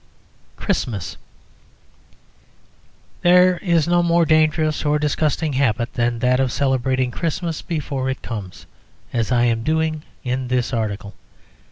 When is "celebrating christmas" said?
6.51-7.61